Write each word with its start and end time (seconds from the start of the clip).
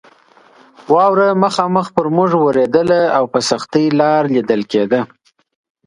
واوره 0.93 1.27
مخامخ 1.43 1.87
پر 1.95 2.07
موږ 2.15 2.31
ورېدله 2.45 3.01
او 3.17 3.23
په 3.33 3.39
سختۍ 3.49 3.85
لار 3.99 4.23
لیدل 4.35 4.61
کېده. 4.71 4.99